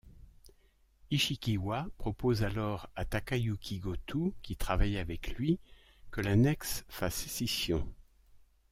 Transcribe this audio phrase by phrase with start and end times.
[1.11, 5.59] Ishikiwa propose alors à Takayuki Gotou, qui travaille avec lui,
[6.09, 7.87] que l'annexe fasse scission.